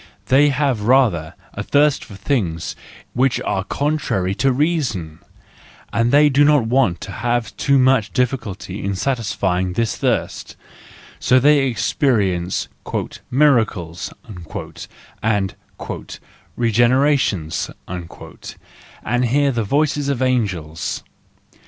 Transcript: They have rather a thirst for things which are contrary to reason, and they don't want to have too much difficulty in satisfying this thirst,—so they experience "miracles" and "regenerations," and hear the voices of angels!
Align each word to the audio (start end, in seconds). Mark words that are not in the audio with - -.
They 0.29 0.49
have 0.49 0.81
rather 0.81 1.35
a 1.53 1.61
thirst 1.61 2.03
for 2.03 2.15
things 2.15 2.75
which 3.13 3.39
are 3.41 3.63
contrary 3.63 4.33
to 4.33 4.51
reason, 4.51 5.19
and 5.93 6.11
they 6.11 6.27
don't 6.27 6.69
want 6.69 6.99
to 7.01 7.11
have 7.11 7.55
too 7.55 7.77
much 7.77 8.11
difficulty 8.11 8.83
in 8.83 8.95
satisfying 8.95 9.73
this 9.73 9.95
thirst,—so 9.95 11.39
they 11.39 11.67
experience 11.67 12.67
"miracles" 13.29 14.11
and 15.21 15.55
"regenerations," 16.57 17.69
and 19.05 19.25
hear 19.25 19.51
the 19.51 19.63
voices 19.63 20.09
of 20.09 20.21
angels! 20.23 21.03